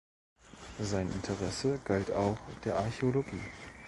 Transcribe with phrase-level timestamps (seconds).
[0.79, 3.39] Sein Interesse galt auch der Archäologie.